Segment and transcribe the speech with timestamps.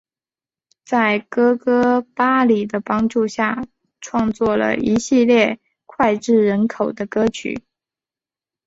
[0.83, 3.63] 在哥哥巴里的帮助下
[3.99, 7.61] 创作了一系列脍炙人口的歌曲。